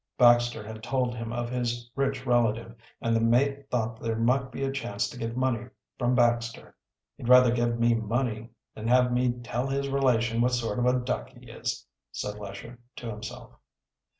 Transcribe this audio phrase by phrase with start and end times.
[0.17, 4.63] Baxter had told him of his rich relative, and the mate thought there might be
[4.63, 5.67] a chance to get money
[5.99, 6.75] from Baxter.
[7.17, 10.97] "He'd rather give me money than have me tell his relation what sort of a
[10.99, 13.51] duck he is," said Lesher to himself.